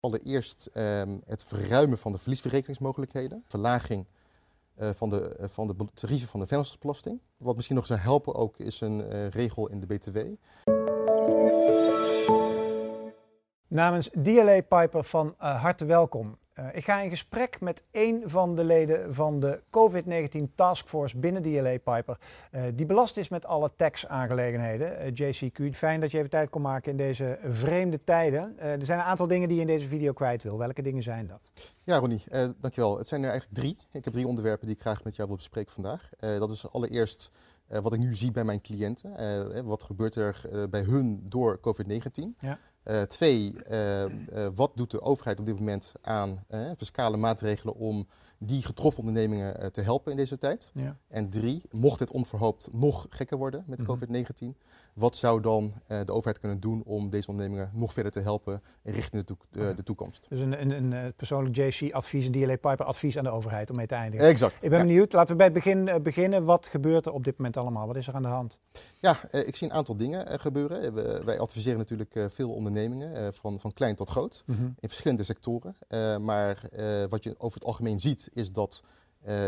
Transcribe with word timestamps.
Allereerst 0.00 0.66
ehm, 0.72 1.18
het 1.26 1.44
verruimen 1.44 1.98
van 1.98 2.12
de 2.12 2.18
verliesverrekeningsmogelijkheden, 2.18 3.44
verlaging 3.46 4.06
uh, 4.80 4.90
van, 4.90 5.10
de, 5.10 5.36
uh, 5.40 5.48
van 5.48 5.66
de 5.66 5.74
tarieven 5.94 6.28
van 6.28 6.40
de 6.40 6.46
vennootschapsbelasting. 6.46 7.20
Wat 7.36 7.54
misschien 7.54 7.76
nog 7.76 7.86
zou 7.86 8.00
helpen 8.00 8.34
ook 8.34 8.58
is 8.58 8.80
een 8.80 9.12
uh, 9.12 9.28
regel 9.28 9.68
in 9.68 9.80
de 9.80 9.86
BTW. 9.86 10.18
Namens 13.68 14.10
DLA 14.22 14.60
Piper 14.60 15.04
van 15.04 15.34
harte 15.38 15.84
welkom. 15.84 16.38
Uh, 16.58 16.66
ik 16.72 16.84
ga 16.84 17.00
in 17.00 17.10
gesprek 17.10 17.60
met 17.60 17.82
een 17.90 18.22
van 18.24 18.54
de 18.54 18.64
leden 18.64 19.14
van 19.14 19.40
de 19.40 19.62
COVID-19 19.70 20.54
Taskforce 20.54 21.18
binnen 21.18 21.42
DLA 21.42 21.78
Piper, 21.78 22.18
uh, 22.52 22.62
die 22.74 22.86
belast 22.86 23.16
is 23.16 23.28
met 23.28 23.46
alle 23.46 23.70
tax-aangelegenheden. 23.76 24.92
Uh, 24.92 25.06
eh, 25.06 25.34
JCQ, 25.34 25.76
fijn 25.76 26.00
dat 26.00 26.10
je 26.10 26.18
even 26.18 26.30
tijd 26.30 26.50
kon 26.50 26.62
maken 26.62 26.90
in 26.90 26.96
deze 26.96 27.38
vreemde 27.44 28.04
tijden. 28.04 28.58
er 28.58 28.84
zijn 28.84 28.98
een 28.98 29.04
aantal 29.04 29.26
dingen 29.26 29.48
die 29.48 29.56
je 29.56 29.62
in 29.62 29.68
deze 29.68 29.88
video 29.88 30.12
kwijt 30.12 30.42
wil. 30.42 30.58
Welke 30.58 30.82
dingen 30.82 31.02
zijn 31.02 31.26
dat? 31.26 31.50
Ja, 31.84 31.98
Ronnie, 31.98 32.24
dankjewel. 32.60 32.98
Het 32.98 33.08
zijn 33.08 33.22
er 33.22 33.30
eigenlijk 33.30 33.60
drie. 33.60 33.76
Ik 33.92 34.04
heb 34.04 34.12
drie 34.12 34.26
onderwerpen 34.26 34.66
die 34.66 34.76
ik 34.76 34.80
graag 34.80 35.04
met 35.04 35.16
jou 35.16 35.28
wil 35.28 35.36
bespreken 35.36 35.72
vandaag. 35.72 36.08
dat 36.18 36.50
is 36.50 36.72
allereerst 36.72 37.30
wat 37.66 37.92
ik 37.92 37.98
nu 37.98 38.14
zie 38.14 38.30
bij 38.30 38.44
mijn 38.44 38.60
cliënten. 38.60 39.66
wat 39.66 39.82
gebeurt 39.82 40.14
er 40.14 40.68
bij 40.70 40.82
hun 40.82 41.22
door 41.24 41.60
COVID-19? 41.60 42.36
Ja. 42.38 42.58
Uh, 42.90 43.02
twee, 43.02 43.54
uh, 43.70 44.04
uh, 44.04 44.08
wat 44.54 44.70
doet 44.74 44.90
de 44.90 45.02
overheid 45.02 45.38
op 45.38 45.46
dit 45.46 45.58
moment 45.58 45.92
aan 46.02 46.44
fiscale 46.76 47.16
maatregelen 47.16 47.74
om 47.74 48.06
die 48.42 48.62
getroffen 48.62 49.02
ondernemingen 49.02 49.72
te 49.72 49.80
helpen 49.80 50.10
in 50.10 50.16
deze 50.16 50.38
tijd? 50.38 50.70
Ja. 50.74 50.96
En 51.08 51.30
drie, 51.30 51.62
mocht 51.70 52.00
het 52.00 52.10
onverhoopt 52.10 52.68
nog 52.72 53.06
gekker 53.10 53.38
worden 53.38 53.64
met 53.66 53.78
mm 53.78 53.86
-hmm. 53.86 54.54
COVID-19, 54.54 54.58
wat 54.94 55.16
zou 55.16 55.40
dan 55.40 55.64
uh, 55.64 56.00
de 56.04 56.12
overheid 56.12 56.38
kunnen 56.38 56.60
doen 56.60 56.82
om 56.84 57.10
deze 57.10 57.28
ondernemingen 57.28 57.70
nog 57.74 57.92
verder 57.92 58.12
te 58.12 58.20
helpen 58.20 58.62
richting 58.82 59.24
de, 59.24 59.74
de 59.74 59.82
toekomst? 59.82 60.26
Dus 60.28 60.40
een, 60.40 60.60
een, 60.60 60.70
een 60.70 60.92
eh, 60.92 61.04
persoonlijk 61.16 61.56
JC-advies, 61.56 62.26
een 62.26 62.32
DLA 62.32 62.56
Piper 62.56 62.84
advies 62.84 63.18
aan 63.18 63.24
de 63.24 63.30
overheid 63.30 63.70
om 63.70 63.76
mee 63.76 63.86
te 63.86 63.94
eindigen. 63.94 64.26
Exact. 64.26 64.62
Ik 64.62 64.70
ben 64.70 64.78
ja. 64.78 64.84
benieuwd, 64.84 65.12
laten 65.12 65.30
we 65.30 65.36
bij 65.36 65.46
het 65.46 65.54
begin 65.54 65.86
uh, 65.86 65.94
beginnen. 66.02 66.44
Wat 66.44 66.68
gebeurt 66.68 67.06
er 67.06 67.12
op 67.12 67.24
dit 67.24 67.36
moment 67.36 67.56
allemaal? 67.56 67.86
Wat 67.86 67.96
is 67.96 68.08
er 68.08 68.14
aan 68.14 68.22
de 68.22 68.28
hand? 68.28 68.58
Ja, 69.00 69.16
ik 69.30 69.56
zie 69.56 69.68
een 69.68 69.74
aantal 69.74 69.96
dingen 69.96 70.40
gebeuren. 70.40 70.94
We, 70.94 71.22
wij 71.24 71.38
adviseren 71.38 71.78
natuurlijk 71.78 72.14
veel 72.28 72.50
ondernemingen, 72.50 73.34
van, 73.34 73.60
van 73.60 73.72
klein 73.72 73.96
tot 73.96 74.10
groot, 74.10 74.42
mm 74.46 74.56
-hmm. 74.56 74.74
in 74.80 74.88
verschillende 74.88 75.24
sectoren. 75.24 75.76
maar 76.24 76.62
wat 77.08 77.24
je 77.24 77.34
over 77.38 77.54
het 77.58 77.64
algemeen 77.64 78.00
ziet, 78.00 78.29
is 78.32 78.52
dat 78.52 78.82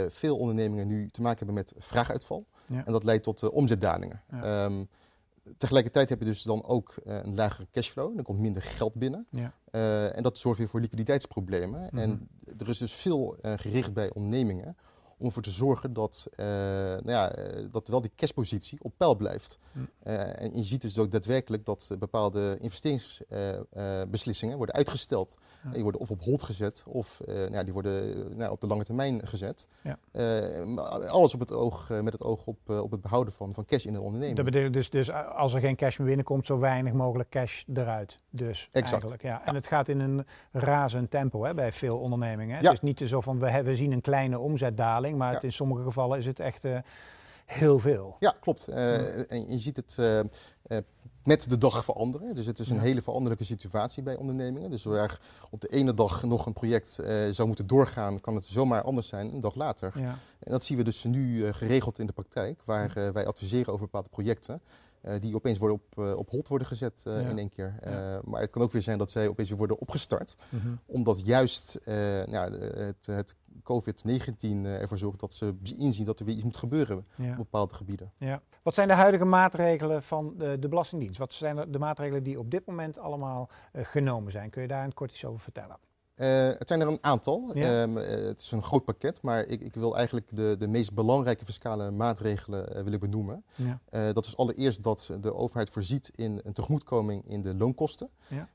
veel 0.08 0.38
ondernemingen 0.38 0.86
nu 0.86 1.10
te 1.10 1.22
maken 1.22 1.46
hebben 1.46 1.54
met 1.54 1.72
vraaguitval. 1.78 2.46
Ja. 2.66 2.84
En 2.84 2.92
dat 2.92 3.04
leidt 3.04 3.24
tot 3.24 3.50
omzetdalingen. 3.50 4.22
Ja. 4.30 4.64
Um, 4.64 4.88
tegelijkertijd 5.56 6.08
heb 6.08 6.18
je 6.18 6.24
dus 6.24 6.42
dan 6.42 6.64
ook 6.64 6.94
uh, 7.06 7.16
een 7.22 7.34
lagere 7.34 7.66
cashflow. 7.70 8.18
Er 8.18 8.24
komt 8.24 8.38
minder 8.38 8.62
geld 8.62 8.94
binnen. 8.94 9.26
Ja. 9.30 9.52
En 10.10 10.22
dat 10.22 10.38
zorgt 10.38 10.58
weer 10.58 10.68
voor 10.68 10.80
liquiditeitsproblemen. 10.80 11.80
Mm 11.80 11.88
-hmm. 11.88 11.98
En 11.98 12.28
er 12.58 12.68
is 12.68 12.78
dus 12.78 12.92
veel 12.92 13.36
gericht 13.56 13.92
bij 13.92 14.12
ondernemingen 14.12 14.76
om 15.22 15.28
ervoor 15.28 15.42
te 15.42 15.50
zorgen 15.50 15.92
dat, 15.92 16.26
uh, 16.36 16.46
nou 16.46 17.02
ja, 17.04 17.32
dat 17.70 17.88
wel 17.88 18.00
die 18.00 18.12
cashpositie 18.16 18.78
op 18.82 18.92
peil 18.96 19.14
blijft. 19.14 19.58
Mm. 19.72 19.88
Uh, 20.06 20.42
en 20.42 20.56
je 20.56 20.64
ziet 20.64 20.80
dus 20.80 20.98
ook 20.98 21.10
daadwerkelijk 21.10 21.64
dat 21.64 21.90
bepaalde 21.98 22.56
investeringsbeslissingen 22.60 24.56
worden 24.56 24.74
uitgesteld. 24.74 25.36
Ja. 25.64 25.70
Die 25.70 25.82
worden 25.82 26.00
of 26.00 26.10
op 26.10 26.22
hold 26.22 26.42
gezet 26.42 26.82
of 26.86 27.20
nou, 27.26 27.64
die 27.64 27.72
worden 27.72 28.26
nou, 28.36 28.50
op 28.50 28.60
de 28.60 28.66
lange 28.66 28.84
termijn 28.84 29.26
gezet. 29.26 29.66
Ja. 29.82 29.98
alles 31.06 31.34
op 31.34 31.40
het 31.40 31.52
oog, 31.52 31.88
met 31.88 32.12
het 32.12 32.22
oog 32.22 32.46
op, 32.46 32.70
op 32.70 32.90
het 32.90 33.00
behouden 33.00 33.32
van, 33.32 33.54
van 33.54 33.64
cash 33.64 33.84
in 33.84 33.94
een 33.94 34.00
onderneming. 34.00 34.36
Dat 34.36 34.44
betekent 34.44 34.72
dus, 34.74 34.90
dus 34.90 35.12
als 35.12 35.54
er 35.54 35.60
geen 35.60 35.76
cash 35.76 35.98
meer 35.98 36.06
binnenkomt, 36.06 36.46
zo 36.46 36.58
weinig 36.58 36.92
mogelijk 36.92 37.28
cash 37.28 37.62
eruit. 37.74 38.18
Dus 38.30 38.68
exact. 38.70 38.92
eigenlijk. 38.92 39.22
Ja. 39.22 39.42
En 39.44 39.54
het 39.54 39.66
gaat 39.66 39.88
in 39.88 40.00
een 40.00 40.26
razend 40.52 41.10
tempo 41.10 41.44
hè, 41.44 41.54
bij 41.54 41.72
veel 41.72 41.98
ondernemingen. 41.98 42.56
Hè? 42.56 42.62
Het 42.62 42.72
is 42.72 42.80
niet 42.80 43.00
zo 43.00 43.20
van 43.20 43.38
we, 43.38 43.62
we 43.62 43.76
zien 43.76 43.92
een 43.92 44.00
kleine 44.00 44.38
omzetdaling 44.38 45.11
maar 45.16 45.28
ja. 45.28 45.34
het, 45.34 45.44
in 45.44 45.52
sommige 45.52 45.82
gevallen 45.82 46.18
is 46.18 46.26
het 46.26 46.40
echt 46.40 46.64
uh, 46.64 46.78
heel 47.44 47.78
veel. 47.78 48.16
Ja, 48.18 48.34
klopt. 48.40 48.68
Uh, 48.68 49.32
en 49.32 49.48
je 49.48 49.58
ziet 49.58 49.76
het 49.76 49.96
uh, 50.00 50.20
met 51.24 51.50
de 51.50 51.58
dag 51.58 51.84
veranderen. 51.84 52.34
Dus 52.34 52.46
het 52.46 52.58
is 52.58 52.68
een 52.68 52.76
ja. 52.76 52.82
hele 52.82 53.02
veranderlijke 53.02 53.44
situatie 53.44 54.02
bij 54.02 54.16
ondernemingen. 54.16 54.70
Dus 54.70 54.84
waar 54.84 55.20
op 55.50 55.60
de 55.60 55.68
ene 55.68 55.94
dag 55.94 56.22
nog 56.22 56.46
een 56.46 56.52
project 56.52 56.90
zou 57.30 57.46
moeten 57.46 57.66
doorgaan, 57.66 58.20
kan 58.20 58.34
het 58.34 58.46
zomaar 58.46 58.82
anders 58.82 59.06
zijn 59.06 59.34
een 59.34 59.40
dag 59.40 59.54
later. 59.54 59.92
Ja. 59.96 60.18
En 60.38 60.50
dat 60.50 60.64
zien 60.64 60.76
we 60.76 60.84
dus 60.84 61.04
nu 61.04 61.52
geregeld 61.52 61.98
in 61.98 62.06
de 62.06 62.12
praktijk, 62.12 62.60
waar 62.64 63.12
wij 63.12 63.26
adviseren 63.26 63.72
over 63.72 63.84
bepaalde 63.84 64.08
projecten. 64.08 64.60
Uh, 65.02 65.14
die 65.20 65.34
opeens 65.34 65.58
worden 65.58 65.76
op, 65.76 65.98
uh, 65.98 66.16
op 66.16 66.30
hold 66.30 66.48
worden 66.48 66.66
gezet 66.66 67.02
uh, 67.06 67.22
ja. 67.22 67.28
in 67.28 67.38
één 67.38 67.48
keer. 67.48 67.74
Ja. 67.84 68.20
Maar 68.24 68.40
het 68.40 68.50
kan 68.50 68.62
ook 68.62 68.72
weer 68.72 68.82
zijn 68.82 68.98
dat 68.98 69.10
zij 69.10 69.28
opeens 69.28 69.48
weer 69.48 69.58
worden 69.58 69.78
opgestart. 69.78 70.36
Mm 70.48 70.60
-hmm. 70.60 70.80
Omdat 70.86 71.26
juist 71.26 71.80
nou, 72.26 72.56
het, 72.58 73.06
het 73.06 73.34
COVID-19 73.62 74.64
ervoor 74.64 74.98
zorgt 74.98 75.20
dat 75.20 75.34
ze 75.34 75.54
inzien 75.62 76.04
dat 76.04 76.18
er 76.18 76.24
weer 76.24 76.34
iets 76.34 76.44
moet 76.44 76.56
gebeuren 76.56 77.04
ja. 77.16 77.30
op 77.30 77.36
bepaalde 77.36 77.74
gebieden. 77.74 78.12
Ja. 78.18 78.42
Wat 78.62 78.74
zijn 78.74 78.88
de 78.88 78.94
huidige 78.94 79.24
maatregelen 79.24 80.02
van 80.02 80.34
de, 80.36 80.58
de 80.58 80.68
Belastingdienst? 80.68 81.18
Wat 81.18 81.32
zijn 81.32 81.70
de 81.70 81.78
maatregelen 81.78 82.22
die 82.22 82.38
op 82.38 82.50
dit 82.50 82.66
moment 82.66 82.98
allemaal 82.98 83.50
genomen 83.72 84.32
zijn? 84.32 84.50
Kun 84.50 84.62
je 84.62 84.68
daar 84.68 84.84
een 84.84 84.94
kort 84.94 85.10
iets 85.10 85.24
over 85.24 85.40
vertellen? 85.40 85.76
Uh, 86.16 86.28
het 86.58 86.68
zijn 86.68 86.80
er 86.80 86.86
een 86.86 86.98
aantal. 87.00 87.50
Ja. 87.54 87.82
Um, 87.82 87.98
uh, 87.98 88.04
het 88.06 88.42
is 88.42 88.50
een 88.50 88.62
groot 88.62 88.84
pakket, 88.84 89.22
maar 89.22 89.44
ik, 89.44 89.60
ik 89.60 89.74
wil 89.74 89.96
eigenlijk 89.96 90.36
de, 90.36 90.56
de 90.58 90.68
meest 90.68 90.94
belangrijke 90.94 91.44
fiscale 91.44 91.90
maatregelen 91.90 92.76
uh, 92.76 92.82
willen 92.82 93.00
benoemen. 93.00 93.44
Ja. 93.54 94.12
dat 94.12 94.26
is 94.26 94.36
allereerst 94.36 94.82
dat 94.82 95.10
de 95.20 95.34
overheid 95.34 95.70
voorziet 95.70 96.10
in 96.14 96.40
een 96.44 96.52
tegemoetkoming 96.52 97.28
in 97.28 97.42
de 97.42 97.54
loonkosten. 97.54 98.08
Ja. 98.28 98.48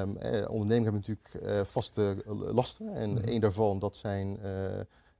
Um, 0.00 0.16
ondernemingen 0.48 0.92
hebben 0.92 1.04
natuurlijk 1.06 1.66
vaste 1.68 2.22
lasten 2.52 2.94
en 2.94 3.10
mm 3.10 3.16
-hmm. 3.16 3.28
een 3.28 3.40
daarvan 3.40 3.78
dat 3.78 3.96
zijn 3.96 4.38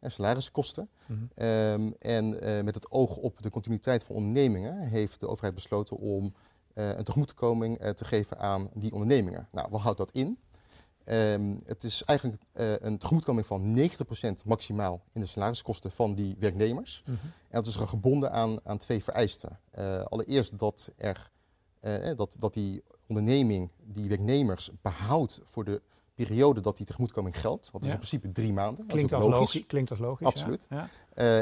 salariskosten. 0.02 0.88
Mm 1.06 1.28
-hmm. 1.34 1.46
um, 1.46 1.94
en 1.98 2.28
met 2.64 2.74
het 2.74 2.90
oog 2.90 3.16
op 3.16 3.42
de 3.42 3.50
continuïteit 3.50 4.04
van 4.04 4.16
ondernemingen 4.16 4.78
heeft 4.78 5.20
de 5.20 5.28
overheid 5.28 5.54
besloten 5.54 5.96
om 5.96 6.34
een 6.74 7.04
tegemoetkoming 7.04 7.78
te 7.94 8.04
geven 8.04 8.38
aan 8.38 8.70
die 8.74 8.92
ondernemingen. 8.92 9.48
Nou, 9.52 9.68
wat 9.70 9.80
houdt 9.80 9.98
dat 9.98 10.10
in? 10.10 10.38
Um, 11.08 11.60
het 11.64 11.84
is 11.84 12.04
eigenlijk 12.04 12.42
uh, 12.54 12.72
een 12.78 12.98
tegemoetkoming 12.98 13.46
van 13.46 13.78
90% 13.78 14.44
maximaal 14.44 15.02
in 15.12 15.20
de 15.20 15.26
salariskosten 15.26 15.90
van 15.90 16.14
die 16.14 16.36
werknemers. 16.38 17.02
Mm 17.04 17.18
-hmm. 17.20 17.30
En 17.48 17.62
dat 17.62 17.66
is 17.66 17.76
gebonden 17.76 18.32
aan, 18.32 18.58
aan 18.64 18.78
twee 18.78 19.02
vereisten. 19.02 19.58
Uh, 19.78 20.02
allereerst 20.02 20.58
dat, 20.58 20.90
er, 20.96 21.30
uh, 21.80 22.16
dat, 22.16 22.36
dat 22.38 22.54
die 22.54 22.82
onderneming 23.06 23.70
die 23.84 24.08
werknemers 24.08 24.70
behoudt 24.82 25.40
voor 25.44 25.64
de 25.64 25.82
periode 26.14 26.60
dat 26.60 26.76
die 26.76 26.86
tegemoetkoming 26.86 27.40
geldt. 27.40 27.72
Dat 27.72 27.80
is 27.80 27.86
ja. 27.86 27.92
in 27.92 27.98
principe 27.98 28.32
drie 28.32 28.52
maanden. 28.52 28.86
Klinkt, 28.86 29.12
als 29.12 29.24
logisch. 29.24 29.38
logisch. 29.38 29.66
Klinkt 29.66 29.90
als 29.90 29.98
logisch. 29.98 30.26
Absoluut. 30.26 30.66
Ja. 30.70 30.88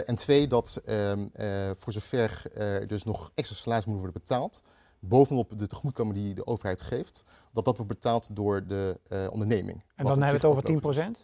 en 0.03 0.15
twee, 0.15 0.47
dat 0.47 0.83
um, 0.89 1.31
voor 1.77 1.93
zover 1.93 2.53
er 2.55 2.87
dus 2.87 3.05
nog 3.05 3.31
extra 3.35 3.57
salaris 3.57 3.85
moet 3.85 3.97
worden 3.97 4.21
betaald, 4.21 4.63
bovenop 5.09 5.59
de 5.59 5.67
tegemoetkoming 5.67 6.17
die 6.17 6.35
de 6.35 6.47
overheid 6.47 6.83
geeft, 6.83 7.25
dat 7.53 7.65
dat 7.65 7.77
wordt 7.77 7.93
betaald 7.93 8.37
door 8.37 8.67
de 8.67 9.01
uh, 9.09 9.27
onderneming. 9.31 9.85
En 9.95 10.05
dan 10.05 10.23
hebben 10.23 10.41
we 10.41 10.47
het 10.47 10.83
over 10.83 11.17
10%? 11.17 11.21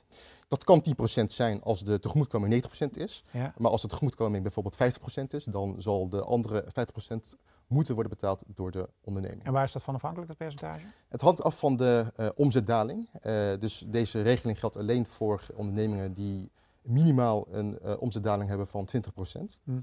Dat 0.48 0.64
kan 0.64 0.84
10% 1.22 1.24
zijn 1.24 1.62
als 1.62 1.84
de 1.84 1.98
tegemoetkoming 1.98 2.64
90% 2.86 2.90
is. 2.90 3.24
Ja. 3.30 3.54
Maar 3.56 3.70
als 3.70 3.82
de 3.82 3.88
tegemoetkoming 3.88 4.42
bijvoorbeeld 4.42 4.98
50% 5.22 5.26
is, 5.28 5.44
dan 5.44 5.74
zal 5.78 6.08
de 6.08 6.22
andere 6.22 6.64
50% 6.64 7.38
moeten 7.66 7.94
worden 7.94 8.12
betaald 8.12 8.42
door 8.46 8.70
de 8.70 8.88
onderneming. 9.00 9.44
En 9.44 9.52
waar 9.52 9.64
is 9.64 9.72
dat 9.72 9.82
van 9.82 9.94
afhankelijk, 9.94 10.28
dat 10.28 10.36
percentage? 10.36 10.84
Het 11.08 11.20
hangt 11.20 11.42
af 11.42 11.58
van 11.58 11.76
de 11.76 12.12
uh, 12.16 12.28
omzetdaling. 12.34 13.08
Uh, 13.12 13.52
dus 13.58 13.84
deze 13.86 14.22
regeling 14.22 14.58
geldt 14.58 14.76
alleen 14.76 15.06
voor 15.06 15.46
ondernemingen 15.54 16.14
die 16.14 16.50
minimaal 16.82 17.46
een 17.50 17.98
omzetdaling 17.98 18.48
hebben 18.48 18.66
van 18.66 18.88
20%. 18.96 19.40
Hm. 19.64 19.80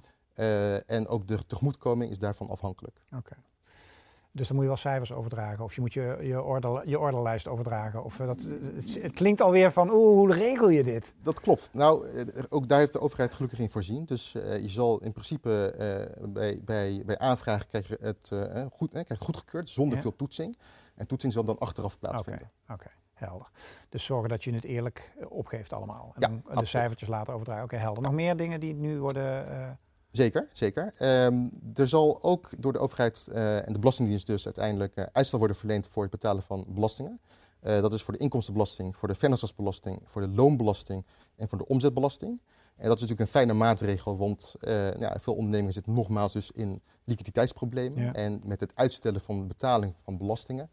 en 0.85 1.08
ook 1.08 1.28
de 1.28 1.46
tegemoetkoming 1.46 2.12
is 2.12 2.19
daarvan 2.19 2.50
afhankelijk. 2.50 3.02
Oké. 3.06 3.18
Okay. 3.18 3.38
Dus 4.37 4.47
dan 4.47 4.55
moet 4.55 4.65
je 4.65 4.71
wel 4.71 4.81
cijfers 4.81 5.13
overdragen 5.13 5.63
of 5.63 5.75
je 5.75 5.81
moet 5.81 5.93
je, 5.93 6.17
je, 6.21 6.41
order, 6.41 6.89
je 6.89 6.99
orderlijst 6.99 7.47
overdragen. 7.47 8.03
Of 8.03 8.15
dat, 8.17 8.45
het 9.01 9.13
klinkt 9.13 9.41
alweer 9.41 9.72
van, 9.72 9.89
oeh, 9.89 10.17
hoe 10.17 10.34
regel 10.34 10.69
je 10.69 10.84
dit? 10.84 11.13
Dat 11.23 11.39
klopt. 11.39 11.69
Nou, 11.73 12.07
eh, 12.07 12.43
ook 12.49 12.67
daar 12.67 12.79
heeft 12.79 12.93
de 12.93 12.99
overheid 12.99 13.34
gelukkig 13.34 13.59
in 13.59 13.69
voorzien. 13.69 14.05
Dus 14.05 14.34
uh, 14.34 14.59
je 14.59 14.69
zal 14.69 14.99
in 15.01 15.11
principe 15.11 15.73
uh, 16.19 16.28
bij, 16.29 16.61
bij, 16.66 17.03
bij 17.05 17.17
aanvraag 17.17 17.66
krijg 17.66 17.87
je 17.87 17.97
het, 18.01 18.29
uh, 18.34 18.66
goed, 18.72 18.89
krijg 18.89 19.07
het 19.07 19.22
goedgekeurd 19.22 19.69
zonder 19.69 19.95
ja. 19.95 20.01
veel 20.01 20.16
toetsing. 20.16 20.57
En 20.95 21.07
toetsing 21.07 21.33
zal 21.33 21.43
dan 21.43 21.57
achteraf 21.57 21.99
plaatsvinden. 21.99 22.51
Oké, 22.63 22.73
okay, 22.73 22.87
okay, 22.87 22.93
helder. 23.13 23.47
Dus 23.90 24.05
zorgen 24.05 24.29
dat 24.29 24.43
je 24.43 24.53
het 24.53 24.63
eerlijk 24.63 25.13
opgeeft 25.29 25.73
allemaal. 25.73 26.11
En 26.16 26.22
ja, 26.22 26.28
dan 26.28 26.37
absoluut. 26.37 26.59
de 26.59 26.66
cijfertjes 26.66 27.09
later 27.09 27.33
overdragen. 27.33 27.63
Oké, 27.63 27.73
okay, 27.73 27.85
helder. 27.85 28.03
Nog 28.03 28.13
meer 28.13 28.37
dingen 28.37 28.59
die 28.59 28.73
nu 28.73 28.99
worden... 28.99 29.79
Zeker, 30.11 30.49
zeker. 30.53 30.93
Um, 31.25 31.51
er 31.75 31.87
zal 31.87 32.23
ook 32.23 32.49
door 32.57 32.73
de 32.73 32.79
overheid 32.79 33.27
uh, 33.31 33.67
en 33.67 33.73
de 33.73 33.79
Belastingdienst 33.79 34.25
dus 34.25 34.45
uiteindelijk 34.45 34.95
uh, 34.95 35.05
uitstel 35.11 35.39
worden 35.39 35.57
verleend 35.57 35.87
voor 35.87 36.01
het 36.01 36.11
betalen 36.11 36.43
van 36.43 36.65
belastingen. 36.67 37.19
Uh, 37.63 37.81
dat 37.81 37.93
is 37.93 38.03
voor 38.03 38.13
de 38.13 38.19
inkomstenbelasting, 38.19 38.95
voor 38.95 39.07
de 39.07 39.15
vennootschapsbelasting, 39.15 40.01
voor 40.03 40.21
de 40.21 40.27
loonbelasting 40.27 41.05
en 41.35 41.49
voor 41.49 41.57
de 41.57 41.67
omzetbelasting. 41.67 42.41
En 42.75 42.87
dat 42.87 42.95
is 42.95 43.01
natuurlijk 43.01 43.19
een 43.19 43.39
fijne 43.39 43.53
maatregel, 43.53 44.17
want 44.17 44.55
ja, 44.97 45.15
veel 45.19 45.35
ondernemingen 45.35 45.73
zitten 45.73 45.93
nogmaals 45.93 46.33
dus 46.33 46.51
in 46.51 46.81
liquiditeitsproblemen. 47.03 48.03
Ja. 48.03 48.13
En 48.13 48.41
met 48.43 48.59
het 48.59 48.71
uitstellen 48.75 49.21
van 49.21 49.39
de 49.39 49.45
betaling 49.45 49.93
van 50.03 50.17
belastingen 50.17 50.69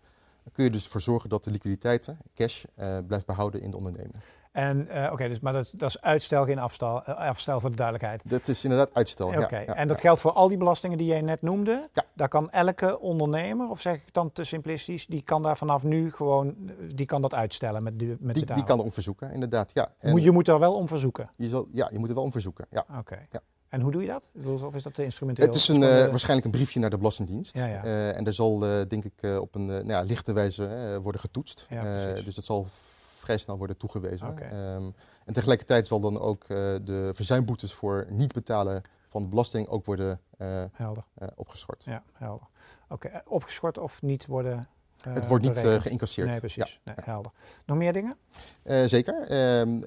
kun 0.53 0.65
je 0.65 0.71
dus 0.71 0.85
ervoor 0.85 1.01
zorgen 1.01 1.29
dat 1.31 1.45
de 1.45 1.51
liquiditeiten, 1.51 2.19
cash, 2.35 2.65
blijft 3.07 3.27
behouden 3.27 3.61
in 3.63 3.71
de 3.71 3.77
onderneming. 3.77 4.15
En 4.55 4.89
uh, 4.91 5.09
oké, 5.13 5.29
dus, 5.29 5.41
maar 5.41 5.53
dat, 5.53 5.73
dat, 5.77 5.89
is 5.89 6.01
uitstel, 6.01 6.45
geen 6.45 6.59
afstel, 6.59 7.03
uh, 7.09 7.15
afstel 7.17 7.61
voor 7.61 7.71
de 7.71 7.77
duidelijkheid. 7.77 8.23
Dat 8.25 8.49
is 8.49 8.65
inderdaad 8.65 8.91
uitstel. 8.93 9.27
Oké, 9.27 9.59
ja, 9.59 9.75
en 9.75 9.89
dat 9.89 10.01
geldt 10.01 10.21
voor 10.21 10.33
al 10.33 10.49
die 10.49 10.59
belastingen 10.59 10.99
die 10.99 11.07
jij 11.07 11.21
net 11.21 11.43
noemde. 11.43 11.89
Ja. 11.93 12.05
Daar 12.15 12.29
kan 12.29 12.51
elke 12.51 13.01
ondernemer, 13.01 13.69
of 13.69 13.81
zeg 13.81 13.95
ik 13.95 14.13
dan 14.13 14.33
te 14.33 14.45
simplistisch, 14.45 15.07
die 15.07 15.23
kan 15.23 15.43
daar 15.43 15.57
vanaf 15.57 15.83
nu 15.83 16.13
gewoon, 16.13 16.55
die 16.95 17.07
kan 17.07 17.23
dat 17.23 17.35
uitstellen 17.35 17.83
met, 17.83 17.99
de, 17.99 18.17
met 18.21 18.35
die, 18.35 18.45
die 18.55 18.65
kan 18.65 18.79
er 18.79 18.85
om 18.85 18.93
verzoeken, 18.93 19.33
inderdaad. 19.33 19.71
Ja. 19.73 19.93
En 19.99 20.23
je 20.23 20.31
moet 20.31 20.49
er 20.49 20.59
wel 20.59 20.75
om 20.75 20.89
verzoeken. 20.89 21.31
Je 21.37 21.49
zal, 21.49 21.69
ja, 21.73 21.89
je 21.93 21.99
moet 21.99 22.09
er 22.09 22.15
wel 22.15 22.25
om 22.25 22.33
verzoeken. 22.33 22.67
Ja. 22.71 22.87
Oké. 22.99 23.27
Ja. 23.31 23.41
En 23.69 23.81
hoe 23.81 23.93
doe 23.93 24.03
je 24.03 24.09
dat? 24.09 24.31
Of 24.63 24.75
is 24.75 24.83
dat 24.83 24.99
instrumenteel? 24.99 25.47
Het 25.47 25.55
is 25.55 25.69
een, 25.69 25.81
uh, 25.81 25.89
waarschijnlijk 25.89 26.45
een 26.45 26.51
briefje 26.51 26.81
naar 26.81 26.91
de 26.91 26.97
Belastingdienst. 26.97 27.57
Ja, 27.57 27.67
ja. 27.67 27.85
Uh, 27.85 28.17
en 28.17 28.25
daar 28.25 28.33
zal, 28.33 28.67
uh, 28.67 28.81
denk 28.89 29.05
ik, 29.05 29.41
op 29.41 29.55
een 29.55 29.67
nou 29.67 29.87
ja, 29.87 30.01
lichte 30.01 30.33
wijze 30.33 30.99
worden 31.03 31.21
getoetst. 31.21 31.67
dus 32.25 32.35
dat 32.35 32.45
zal 32.45 32.67
vrij 33.25 33.39
snel 33.39 33.59
worden 33.59 33.77
toegewezen. 33.77 34.29
Okay. 34.29 34.75
Um, 34.75 34.95
en 35.25 35.35
tegelijkertijd 35.35 35.87
zal 35.87 36.01
dan 36.01 36.21
ook 36.21 36.43
uh, 36.43 36.49
de 36.85 37.11
verzuimboetes 37.15 37.73
voor 37.73 38.07
niet 38.09 38.33
betalen 38.33 38.83
van 39.07 39.23
de 39.23 39.29
belasting 39.29 39.69
ook 39.69 39.85
worden 39.85 40.21
uh, 40.39 40.65
helder. 40.73 41.05
Uh, 41.19 41.29
opgeschort. 41.35 41.85
Ja, 41.85 42.03
helder. 42.13 42.47
Oké, 42.89 43.23
opgeschort 43.27 43.79
of 43.79 44.03
niet 44.03 44.27
worden 44.27 44.69
Het 45.03 45.27
wordt 45.27 45.45
niet 45.45 45.59
geïncasseerd. 45.59 46.29
Nee, 46.29 46.39
precies. 46.39 46.81
Ja. 46.85 46.93
Nee, 46.93 47.05
helder. 47.05 47.33
Nog 47.67 47.77
meer 47.77 47.93
dingen? 47.93 48.17
zeker. 48.87 49.29
Ehm, 49.29 49.81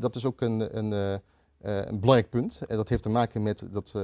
dat 0.00 0.14
is 0.14 0.24
ook 0.24 0.40
een... 0.40 0.76
een 0.76 1.20
een 1.60 2.00
belangrijk 2.00 2.30
punt. 2.30 2.60
En 2.68 2.76
dat 2.76 2.88
heeft 2.88 3.02
te 3.02 3.08
maken 3.08 3.42
met 3.42 3.60
het 3.60 3.94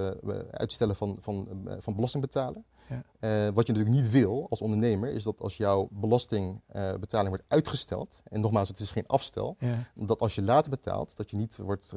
uitstellen 0.51 0.97
van, 0.97 1.17
van, 1.21 1.49
van 1.79 1.95
belasting 1.95 2.23
betalen. 2.23 2.65
Ja. 2.89 3.53
wat 3.53 3.67
je 3.67 3.73
natuurlijk 3.73 4.03
niet 4.03 4.11
wil 4.11 4.47
als 4.51 4.61
ondernemer, 4.61 5.11
is 5.11 5.23
dat 5.23 5.41
als 5.41 5.57
jouw 5.57 5.89
belastingbetaling 5.91 7.29
wordt 7.29 7.45
uitgesteld, 7.49 8.23
en 8.25 8.41
nogmaals, 8.41 8.69
het 8.69 8.81
is 8.81 8.91
geen 8.91 9.07
afstel, 9.07 9.57
ja. 9.59 9.91
dat 9.95 10.21
als 10.21 10.35
je 10.35 10.43
later 10.43 10.71
betaalt, 10.71 11.17
dat 11.17 11.31
je 11.31 11.37
niet 11.37 11.57
wordt. 11.57 11.93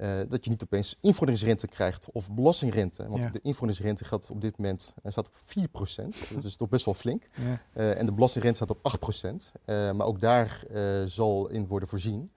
Uh, 0.00 0.20
dat 0.28 0.44
je 0.44 0.50
niet 0.50 0.62
opeens 0.62 0.96
invorderingsrente 1.00 1.66
krijgt 1.66 2.08
of 2.12 2.30
belastingrente. 2.30 3.08
Want 3.08 3.32
de 3.32 3.40
invorderingsrente 3.42 4.04
geldt 4.04 4.30
op 4.30 4.40
dit 4.40 4.58
moment 4.58 4.92
staat 5.04 5.26
op 5.26 5.34
4%. 5.34 6.04
dat 6.34 6.44
is 6.44 6.56
toch 6.56 6.68
best 6.68 6.84
wel 6.84 6.94
flink. 6.94 7.26
Ja. 7.34 7.92
en 7.94 8.06
de 8.06 8.12
belastingrente 8.12 8.64
staat 8.64 8.76
op 8.76 9.12
8%. 9.24 9.62
maar 9.66 10.06
ook 10.06 10.20
daar 10.20 10.64
zal 11.06 11.48
in 11.48 11.66
worden 11.66 11.88
voorzien. 11.88 12.30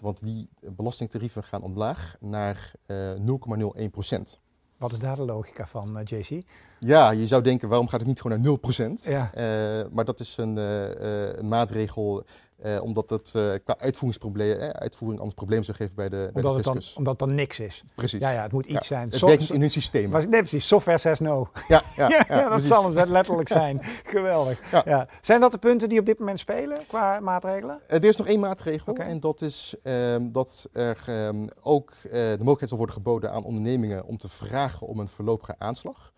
Want 0.00 0.22
die 0.22 0.48
belastingtarieven 0.60 1.44
gaan 1.44 1.62
omlaag 1.62 2.16
naar 2.20 2.72
0,01%. 3.16 4.40
Wat 4.78 4.92
is 4.92 4.98
daar 4.98 5.16
de 5.16 5.24
logica 5.24 5.66
van, 5.66 5.98
eh, 5.98 6.04
JC? 6.04 6.42
Ja, 6.78 7.10
je 7.10 7.26
zou 7.26 7.42
denken, 7.42 7.68
waarom 7.68 7.88
gaat 7.88 8.00
het 8.00 8.08
niet 8.08 8.20
gewoon 8.20 8.40
naar 8.40 8.46
0%? 8.46 9.04
Ja. 9.04 9.30
Uh, 9.34 9.90
maar 9.90 10.04
dat 10.04 10.20
is 10.20 10.36
een, 10.36 10.56
uh, 10.56 11.32
een 11.32 11.48
maatregel 11.48 12.24
uh, 12.64 12.82
omdat 12.82 13.10
het 13.10 13.32
uh, 13.36 13.52
qua 13.64 13.76
uitvoeringsprobleem, 13.78 14.58
eh, 14.58 14.68
uitvoering 14.68 15.20
anders 15.20 15.38
problemen 15.38 15.64
zou 15.64 15.76
geven 15.76 15.94
bij 15.94 16.08
de, 16.08 16.16
bij 16.16 16.42
omdat 16.42 16.64
de 16.64 16.70
het 16.70 16.82
dan, 16.82 16.96
Omdat 16.96 17.20
het 17.20 17.28
dan 17.28 17.34
niks 17.34 17.60
is. 17.60 17.84
Precies. 17.94 18.20
Ja, 18.20 18.30
ja 18.30 18.42
het 18.42 18.52
moet 18.52 18.66
iets 18.66 18.88
ja, 18.88 18.96
zijn. 18.96 19.08
Het 19.08 19.20
werkt 19.20 19.40
niet 19.40 19.50
in 19.50 19.60
hun 19.60 19.70
systeem. 19.70 20.10
Nee, 20.10 20.26
precies. 20.28 20.66
Software 20.66 20.98
says 20.98 21.20
no. 21.20 21.48
Ja, 21.68 21.82
ja, 21.96 22.08
ja, 22.08 22.24
ja 22.28 22.48
dat 22.48 22.62
zal 22.62 22.94
het 22.94 23.08
letterlijk 23.08 23.48
zijn. 23.48 23.80
Geweldig. 24.14 24.60
Ja. 24.84 25.08
Zijn 25.20 25.40
dat 25.40 25.52
de 25.52 25.58
punten 25.58 25.88
die 25.88 25.98
op 25.98 26.06
dit 26.06 26.18
moment 26.18 26.38
spelen 26.38 26.78
qua 26.86 27.20
maatregelen? 27.20 27.80
er 27.86 28.04
is 28.04 28.16
nog 28.16 28.26
één 28.26 28.40
maatregel. 28.40 28.92
Okay. 28.92 29.06
En 29.06 29.20
dat 29.20 29.40
is 29.40 29.74
um, 29.82 30.32
dat 30.32 30.68
er 30.72 30.98
um, 31.08 31.48
ook 31.60 31.92
de 32.02 32.36
mogelijkheid 32.38 32.68
zal 32.68 32.78
worden 32.78 32.96
geboden 32.96 33.32
aan 33.32 33.44
ondernemingen 33.44 34.04
om 34.04 34.18
te 34.18 34.28
vragen 34.28 34.86
om 34.86 35.00
een 35.00 35.08
voorlopige 35.08 35.54
aanslag. 35.58 36.12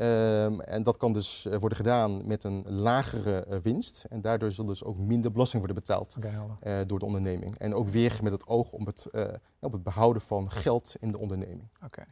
Um, 0.00 0.60
en 0.60 0.82
dat 0.82 0.96
kan 0.96 1.12
dus 1.12 1.46
uh, 1.46 1.56
worden 1.56 1.78
gedaan 1.78 2.26
met 2.26 2.44
een 2.44 2.64
lagere 2.68 3.46
uh, 3.48 3.56
winst. 3.56 4.04
En 4.08 4.20
daardoor 4.20 4.52
zal 4.52 4.64
dus 4.64 4.84
ook 4.84 4.98
minder 4.98 5.32
belasting 5.32 5.64
worden 5.64 5.82
betaald 5.82 6.16
okay, 6.18 6.80
uh, 6.80 6.86
door 6.86 6.98
de 6.98 7.04
onderneming. 7.04 7.58
En 7.58 7.74
ook 7.74 7.88
weer 7.88 8.18
met 8.22 8.32
het 8.32 8.46
oog 8.46 8.70
op 8.70 8.86
het, 8.86 9.06
op 9.60 9.72
het 9.72 9.82
behouden 9.82 10.22
van 10.22 10.50
geld 10.50 10.94
in 11.00 11.12
de 11.12 11.18
onderneming. 11.18 11.68
Oké. 11.84 12.04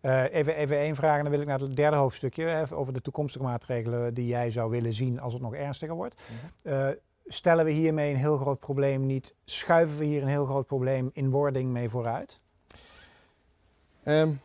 Okay. 0.00 0.26
even, 0.28 0.56
even 0.56 0.78
één 0.78 0.94
vraag 0.94 1.16
en 1.16 1.22
dan 1.22 1.32
wil 1.32 1.40
ik 1.40 1.46
naar 1.46 1.60
het 1.60 1.76
derde 1.76 1.96
hoofdstukje 1.96 2.66
over 2.70 2.92
de 2.92 3.00
toekomstige 3.00 3.44
maatregelen 3.44 4.14
die 4.14 4.26
jij 4.26 4.50
zou 4.50 4.70
willen 4.70 4.92
zien 4.92 5.20
als 5.20 5.32
het 5.32 5.42
nog 5.42 5.54
ernstiger 5.54 5.94
wordt. 5.94 6.14
Mm 6.14 6.36
-hmm. 6.62 6.94
stellen 7.26 7.64
we 7.64 7.70
hiermee 7.70 8.10
een 8.10 8.20
heel 8.20 8.36
groot 8.36 8.58
probleem 8.58 9.06
niet? 9.06 9.34
Schuiven 9.44 9.98
we 9.98 10.04
hier 10.04 10.22
een 10.22 10.28
heel 10.28 10.46
groot 10.46 10.66
probleem 10.66 11.10
in 11.12 11.30
wording 11.30 11.70
mee 11.70 11.88
vooruit? 11.88 12.40
Um, 14.04 14.40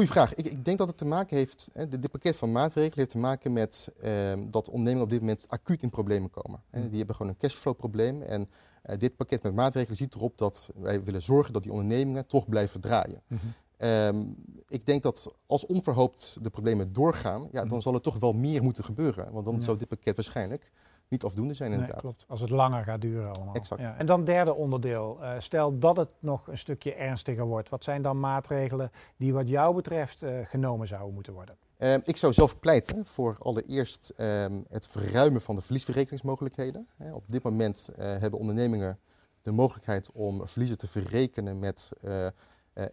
Goeie 0.00 0.14
vraag. 0.14 0.34
Ik, 0.34 0.46
ik, 0.46 0.64
denk 0.64 0.78
dat 0.78 0.88
het 0.88 0.96
te 0.96 1.04
maken 1.04 1.36
heeft, 1.36 1.70
hè, 1.72 1.88
dit, 1.88 2.10
pakket 2.10 2.36
van 2.36 2.52
maatregelen 2.52 2.98
heeft 2.98 3.10
te 3.10 3.18
maken 3.18 3.52
met 3.52 3.88
ehm, 4.00 4.50
dat 4.50 4.68
ondernemingen 4.68 5.04
op 5.04 5.10
dit 5.10 5.20
moment 5.20 5.44
acuut 5.48 5.82
in 5.82 5.90
problemen 5.90 6.30
komen. 6.30 6.62
Hè. 6.70 6.80
Mm. 6.80 6.88
Die 6.88 6.98
hebben 6.98 7.16
gewoon 7.16 7.32
een 7.32 7.38
cashflow 7.38 7.76
probleem 7.76 8.22
en 8.22 8.48
uh, 8.90 8.98
dit 8.98 9.16
pakket 9.16 9.42
met 9.42 9.54
maatregelen 9.54 9.96
ziet 9.96 10.14
erop 10.14 10.38
dat 10.38 10.70
wij 10.74 11.02
willen 11.04 11.22
zorgen 11.22 11.52
dat 11.52 11.62
die 11.62 11.72
ondernemingen 11.72 12.26
toch 12.26 12.48
blijven 12.48 12.80
draaien. 12.80 13.22
Mm 13.26 13.38
-hmm. 13.38 13.88
um, 13.88 14.36
ik 14.68 14.86
denk 14.86 15.02
dat 15.02 15.34
als 15.46 15.66
onverhoopt 15.66 16.36
de 16.42 16.50
problemen 16.50 16.92
doorgaan, 16.92 17.48
ja, 17.52 17.64
dan 17.64 17.74
mm. 17.74 17.80
zal 17.80 17.94
er 17.94 18.00
toch 18.00 18.18
wel 18.18 18.32
meer 18.32 18.62
moeten 18.62 18.84
gebeuren. 18.84 19.32
Want 19.32 19.44
dan 19.44 19.54
ja. 19.54 19.60
zou 19.60 19.78
dit 19.78 19.88
pakket 19.88 20.16
waarschijnlijk 20.16 20.72
niet 21.10 21.24
afdoende 21.24 21.54
zijn 21.54 21.72
inderdaad. 21.72 22.02
Nee, 22.02 22.12
klopt. 22.12 22.24
Als 22.28 22.40
het 22.40 22.50
langer 22.50 22.84
gaat 22.84 23.00
duren 23.00 23.34
allemaal. 23.34 23.54
Exact. 23.54 23.80
Ja. 23.80 23.96
En 23.96 24.06
dan 24.06 24.24
derde 24.24 24.54
onderdeel. 24.54 25.18
Uh, 25.20 25.34
stel 25.38 25.78
dat 25.78 25.96
het 25.96 26.08
nog 26.18 26.46
een 26.46 26.58
stukje 26.58 26.94
ernstiger 26.94 27.46
wordt. 27.46 27.68
Wat 27.68 27.84
zijn 27.84 28.02
dan 28.02 28.20
maatregelen 28.20 28.90
die 29.16 29.32
wat 29.32 29.48
jou 29.48 29.74
betreft 29.74 30.22
uh, 30.22 30.38
genomen 30.44 30.88
zouden 30.88 31.14
moeten 31.14 31.32
worden? 31.32 31.56
Uh, 31.78 31.94
ik 31.94 32.16
zou 32.16 32.32
zelf 32.32 32.58
pleiten 32.58 33.06
voor 33.06 33.36
allereerst 33.38 34.12
ehm, 34.16 34.60
het 34.68 34.86
verruimen 34.86 35.40
van 35.40 35.54
de 35.54 35.60
verliesverrekeningsmogelijkheden. 35.60 36.88
op 37.12 37.24
dit 37.26 37.42
moment 37.42 37.88
eh, 37.96 38.06
hebben 38.06 38.38
ondernemingen 38.38 38.98
de 39.42 39.52
mogelijkheid 39.52 40.12
om 40.12 40.48
verliezen 40.48 40.78
te 40.78 40.86
verrekenen 40.86 41.58
met 41.58 41.90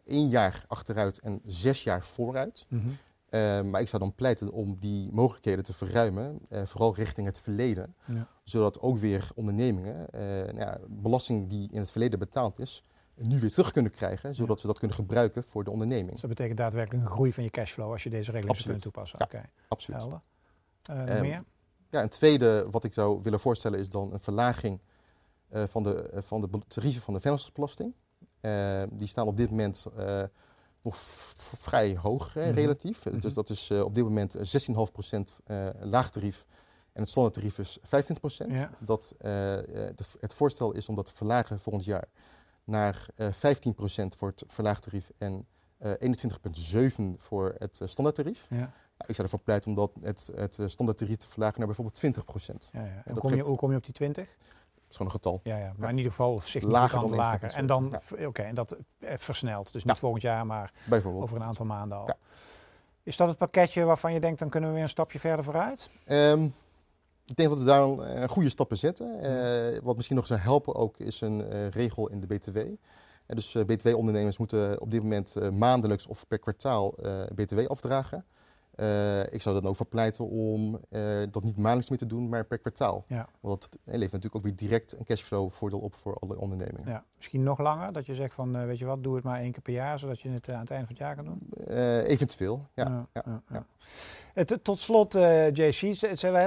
één 0.05 0.27
jaar 0.27 0.65
achteruit 0.67 1.19
en 1.19 1.41
zes 1.45 1.83
jaar 1.83 2.05
vooruit. 2.05 2.65
Mm 2.69 2.79
-hmm. 2.79 2.97
Uh, 3.29 3.61
maar 3.61 3.81
ik 3.81 3.89
zou 3.89 4.01
dan 4.01 4.15
pleiten 4.15 4.51
om 4.51 4.77
die 4.79 5.11
mogelijkheden 5.11 5.63
te 5.63 5.73
verruimen, 5.73 6.39
uh, 6.49 6.65
vooral 6.65 6.95
richting 6.95 7.27
het 7.27 7.39
verleden. 7.39 7.95
Ja. 8.05 8.27
Zodat 8.43 8.79
ook 8.79 8.97
weer 8.97 9.29
ondernemingen 9.35 10.07
uh, 10.15 10.21
nou 10.21 10.59
ja, 10.59 10.79
belasting 10.87 11.49
die 11.49 11.71
in 11.71 11.79
het 11.79 11.91
verleden 11.91 12.19
betaald 12.19 12.59
is, 12.59 12.83
nu 13.15 13.39
weer 13.39 13.51
terug 13.51 13.71
kunnen 13.71 13.91
krijgen, 13.91 14.35
zodat 14.35 14.55
ja. 14.55 14.61
ze 14.61 14.67
dat 14.67 14.79
kunnen 14.79 14.97
gebruiken 14.97 15.43
voor 15.43 15.63
de 15.63 15.71
onderneming. 15.71 16.11
Dus 16.11 16.21
dat 16.21 16.29
betekent 16.29 16.57
daadwerkelijk 16.57 17.03
een 17.03 17.09
groei 17.09 17.33
van 17.33 17.43
je 17.43 17.49
cashflow 17.49 17.91
als 17.91 18.03
je 18.03 18.09
deze 18.09 18.31
regeling 18.31 18.63
kunt 18.63 18.81
toepassen. 18.81 19.19
Ja, 19.19 19.25
okay. 19.25 19.49
absoluut. 19.67 20.01
Helder. 20.01 20.21
Um, 20.91 21.21
meer? 21.21 21.43
Ja, 21.89 22.01
een 22.01 22.09
tweede 22.09 22.67
wat 22.71 22.83
ik 22.83 22.93
zou 22.93 23.19
willen 23.21 23.39
voorstellen 23.39 23.79
is 23.79 23.89
dan 23.89 24.13
een 24.13 24.19
verlaging 24.19 24.81
van, 25.51 25.83
de, 25.83 26.09
van 26.13 26.41
de 26.41 26.49
tarieven 26.67 27.01
van 27.01 27.13
de 27.13 27.19
vennootschapsbelasting. 27.19 27.93
die 28.89 29.07
staan 29.07 29.27
op 29.27 29.37
dit 29.37 29.49
moment 29.49 29.85
nog 30.81 30.97
vrij 31.57 31.97
hoog 31.97 32.35
mhm. 32.35 32.49
relatief. 32.49 33.05
Mm 33.05 33.11
-hmm. 33.11 33.21
Dus 33.21 33.33
dat 33.33 33.49
is 33.49 33.69
uh, 33.69 33.83
op 33.83 33.95
dit 33.95 34.03
moment 34.03 34.37
16,5% 34.37 34.43
uh, 35.47 35.67
laag 35.79 36.11
tarief. 36.11 36.45
En 36.93 37.01
het 37.01 37.09
standaardtarief 37.09 37.59
is 37.59 37.79
25%. 37.79 37.81
Ja. 38.47 38.69
Dat, 38.79 39.13
uh, 39.17 39.25
de, 39.25 40.05
het 40.19 40.33
voorstel 40.33 40.71
is 40.73 40.89
om 40.89 40.95
dat 40.95 41.05
te 41.05 41.13
verlagen 41.13 41.59
volgend 41.59 41.85
jaar 41.85 42.07
naar 42.63 43.07
15% 43.21 43.21
voor 44.15 44.29
het 44.29 44.43
verlaagtarief 44.47 45.11
en 45.17 45.45
21,7% 45.83 45.87
voor 47.17 47.55
het 47.57 47.79
standaardtarief. 47.83 48.45
Ja. 48.49 48.55
Nou, 48.97 49.09
ik 49.09 49.15
zou 49.15 49.21
ervoor 49.23 49.39
pleiten 49.39 49.69
om 49.69 49.75
dat 49.75 49.91
het, 50.01 50.29
het 50.35 50.71
standaardtarief 50.71 51.17
te 51.17 51.27
verlagen 51.27 51.57
naar 51.57 51.67
bijvoorbeeld 51.67 52.05
20%. 52.05 52.69
Ja, 52.71 52.85
ja. 52.85 53.01
En 53.05 53.15
kom 53.15 53.35
je, 53.35 53.41
hoe 53.41 53.57
kom 53.57 53.71
je 53.71 53.77
op 53.77 53.83
die 53.83 53.93
20? 53.93 54.27
Is 54.89 54.95
gewoon 54.95 55.07
een 55.07 55.19
getal. 55.19 55.39
Ja, 55.43 55.57
ja. 55.57 55.73
maar 55.77 55.89
in 55.89 55.97
ieder 55.97 56.11
geval 56.11 56.39
significant 56.39 56.91
lager. 56.91 56.99
Dan 56.99 57.15
lager. 57.15 57.53
En 57.53 57.65
dan, 57.65 57.99
ja. 58.17 58.27
oké, 58.27 58.41
en 58.41 58.55
dat 58.55 58.77
eh, 58.99 59.17
versnelt. 59.17 59.73
Dus 59.73 59.83
niet 59.83 59.97
volgend 59.97 60.21
jaar, 60.21 60.45
maar 60.45 60.73
over 61.03 61.35
een 61.35 61.43
aantal 61.43 61.65
maanden 61.65 61.97
al. 61.97 62.09
Is 63.03 63.17
dat 63.17 63.27
het 63.27 63.37
pakketje 63.37 63.83
waarvan 63.83 64.13
je 64.13 64.19
denkt, 64.19 64.39
dan 64.39 64.49
kunnen 64.49 64.69
we 64.69 64.75
weer 64.75 64.83
een 64.83 64.89
stapje 64.89 65.19
verder 65.19 65.45
vooruit? 65.45 65.89
Um, 66.05 66.53
ik 67.25 67.35
denk 67.35 67.49
dat 67.49 67.57
we 67.57 67.65
daar 67.65 67.81
een 67.81 68.29
goede 68.29 68.49
stappen 68.49 68.77
zetten. 68.77 69.25
Uh, 69.25 69.79
wat 69.83 69.95
misschien 69.95 70.15
nog 70.15 70.27
zou 70.27 70.39
helpen 70.39 70.75
ook, 70.75 70.97
is 70.97 71.21
een 71.21 71.53
uh, 71.53 71.67
regel 71.67 72.09
in 72.09 72.19
de 72.19 72.27
BTW. 72.27 72.59
dus 73.25 73.51
BTW-ondernemers 73.65 74.37
moeten 74.37 74.81
op 74.81 74.91
dit 74.91 75.01
moment 75.01 75.51
maandelijks 75.51 76.07
of 76.07 76.27
per 76.27 76.39
kwartaal 76.39 76.95
BTW 77.35 77.59
afdragen. 77.67 78.25
Uh, 78.77 79.19
ik 79.19 79.41
zou 79.41 79.55
dan 79.61 79.69
ook 79.69 79.75
voor 79.75 79.85
pleiten 79.85 80.29
om 80.29 80.79
uh, 80.89 81.01
dat 81.31 81.43
niet 81.43 81.57
maandelijks 81.57 81.89
meer 81.89 81.99
te 81.99 82.05
doen, 82.05 82.29
maar 82.29 82.45
per 82.45 82.57
kwartaal. 82.57 83.05
Ja. 83.07 83.27
Want 83.39 83.61
dat 83.61 83.79
levert 83.83 84.11
natuurlijk 84.11 84.35
ook 84.35 84.43
weer 84.43 84.55
direct 84.55 84.99
een 84.99 85.05
cashflow 85.05 85.51
voordeel 85.51 85.79
op 85.79 85.95
voor 85.95 86.17
alle 86.19 86.37
ondernemingen. 86.37 86.89
Ja. 86.89 87.03
Misschien 87.15 87.43
nog 87.43 87.59
langer, 87.59 87.93
dat 87.93 88.05
je 88.05 88.15
zegt 88.15 88.33
van, 88.33 88.55
uh, 88.55 88.65
weet 88.65 88.77
je 88.79 88.85
wat, 88.85 89.03
doe 89.03 89.15
het 89.15 89.23
maar 89.23 89.39
één 89.39 89.51
keer 89.51 89.61
per 89.61 89.73
jaar, 89.73 89.99
zodat 89.99 90.21
je 90.21 90.29
het 90.29 90.49
aan 90.49 90.59
het 90.59 90.69
einde 90.69 90.85
van 90.85 90.95
het 90.95 91.05
jaar 91.05 91.15
kan 91.15 91.25
doen? 91.25 91.65
eventueel, 92.05 92.65
ja. 92.73 93.07
ja, 93.13 93.21
ja, 93.25 93.41
ja. 93.49 93.65
Het, 94.33 94.59
tot 94.63 94.79
slot, 94.79 95.13
JC, 95.53 95.97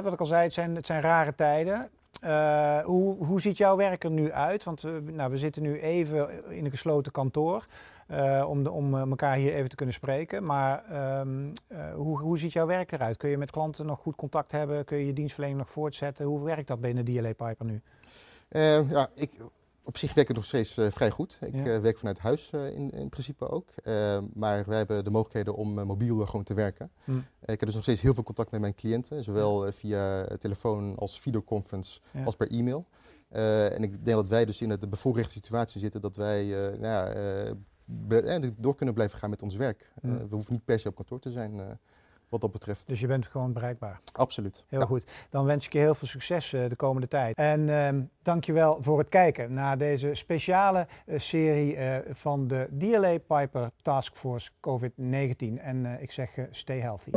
wat 0.02 0.12
ik 0.12 0.20
al 0.20 0.26
zei, 0.26 0.42
het 0.42 0.52
zijn, 0.52 0.74
het 0.76 0.86
zijn 0.86 1.00
rare 1.00 1.34
tijden. 1.34 1.90
hoe, 2.84 3.24
hoe 3.24 3.40
ziet 3.40 3.56
jouw 3.56 3.76
werk 3.76 4.04
er 4.04 4.10
nu 4.10 4.32
uit? 4.32 4.64
Want 4.64 4.82
nou, 5.02 5.30
we 5.30 5.36
zitten 5.36 5.62
nu 5.62 5.80
even 5.80 6.50
in 6.54 6.64
een 6.64 6.70
gesloten 6.70 7.12
kantoor. 7.12 7.66
Om, 8.46 8.62
de, 8.62 8.70
om 8.70 8.94
elkaar 8.94 9.34
hier 9.34 9.54
even 9.54 9.68
te 9.68 9.76
kunnen 9.76 9.94
spreken. 9.94 10.44
Maar 10.44 10.84
ehm, 10.84 11.48
hoe, 11.94 12.20
hoe 12.20 12.38
ziet 12.38 12.52
jouw 12.52 12.66
werk 12.66 12.92
eruit? 12.92 13.16
Kun 13.16 13.30
je 13.30 13.38
met 13.38 13.50
klanten 13.50 13.86
nog 13.86 13.98
goed 13.98 14.16
contact 14.16 14.52
hebben? 14.52 14.84
Kun 14.84 14.98
je 14.98 15.06
je 15.06 15.12
dienstverlening 15.12 15.60
nog 15.60 15.70
voortzetten? 15.70 16.26
Hoe 16.26 16.44
werkt 16.44 16.68
dat 16.68 16.80
binnen 16.80 17.04
DLA 17.04 17.32
Piper 17.32 17.64
nu? 17.64 17.80
ja, 18.88 19.08
ik, 19.14 19.30
op 19.82 19.98
zich 19.98 20.14
werkt 20.14 20.28
het 20.28 20.36
nog 20.36 20.46
steeds 20.46 20.78
vrij 20.88 21.10
goed. 21.10 21.38
Ik 21.42 21.62
werk 21.62 21.98
vanuit 21.98 22.18
huis 22.18 22.50
in, 22.50 22.90
in 22.90 23.08
principe 23.08 23.48
ook. 23.48 23.68
maar 24.34 24.64
wij 24.66 24.76
hebben 24.76 25.04
de 25.04 25.10
mogelijkheden 25.10 25.54
om 25.54 25.84
mobiel 25.84 26.26
gewoon 26.26 26.44
te 26.44 26.54
werken. 26.54 26.90
Hm. 27.04 27.18
ik 27.40 27.60
heb 27.60 27.60
dus 27.60 27.74
nog 27.74 27.82
steeds 27.82 28.00
heel 28.00 28.14
veel 28.14 28.22
contact 28.22 28.50
met 28.50 28.60
mijn 28.60 28.74
cliënten. 28.74 29.24
Zowel 29.24 29.72
via 29.72 30.24
telefoon 30.24 30.96
als 30.96 31.20
videoconference 31.20 32.00
als 32.24 32.36
per 32.36 32.50
e-mail. 32.50 32.86
en 33.28 33.82
ik 33.82 34.04
denk 34.04 34.16
dat 34.16 34.28
wij 34.28 34.44
dus 34.44 34.60
in 34.60 34.68
de 34.68 34.88
bevoorrechte 34.88 35.32
situatie 35.32 35.80
zitten 35.80 36.00
dat 36.00 36.16
wij 36.16 36.44
nou 36.78 36.82
ja, 36.82 37.12
door 38.56 38.74
kunnen 38.74 38.94
blijven 38.94 39.18
gaan 39.18 39.30
met 39.30 39.42
ons 39.42 39.56
werk. 39.56 39.92
Hm. 40.00 40.16
we 40.28 40.34
hoeven 40.34 40.52
niet 40.52 40.64
per 40.64 40.78
se 40.78 40.88
op 40.88 40.94
kantoor 40.94 41.20
te 41.20 41.30
zijn 41.30 41.78
wat 42.30 42.40
dat 42.40 42.50
betreft. 42.50 42.86
Dus 42.86 43.00
je 43.00 43.06
bent 43.06 43.26
gewoon 43.26 43.52
bereikbaar? 43.52 44.00
Absoluut. 44.12 44.64
Heel 44.68 44.86
goed. 44.86 45.10
Dan 45.30 45.44
wens 45.44 45.66
ik 45.66 45.72
je 45.72 45.78
heel 45.78 45.94
veel 45.94 46.08
succes 46.08 46.52
uh, 46.52 46.68
de 46.68 46.76
komende 46.76 47.08
tijd. 47.08 47.36
En 47.36 47.60
uh, 47.60 47.88
dankjewel 48.22 48.78
voor 48.80 48.98
het 48.98 49.08
kijken 49.08 49.52
naar 49.52 49.78
deze 49.78 50.14
speciale 50.14 50.86
uh, 51.06 51.18
serie 51.18 51.78
van 52.12 52.46
de 52.46 52.68
DLA 52.78 53.18
Piper 53.18 53.70
Task 53.82 54.16
Force 54.16 54.50
COVID-19. 54.50 55.60
En 55.62 55.98
ik 56.00 56.12
zeg 56.12 56.30
stay 56.50 56.78
healthy. 56.78 57.10